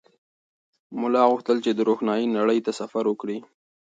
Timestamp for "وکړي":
3.07-3.37